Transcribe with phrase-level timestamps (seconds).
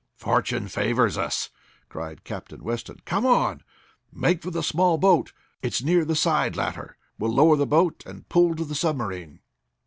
[0.15, 1.51] "Fortune favors us!"
[1.87, 3.03] cried Captain Weston.
[3.05, 3.61] "Come on!
[4.11, 5.31] Make for the small boat.
[5.61, 6.97] It's near the side ladder.
[7.19, 9.41] We'll lower the boat and pull to the submarine."